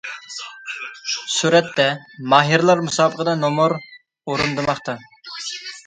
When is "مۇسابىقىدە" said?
2.89-3.39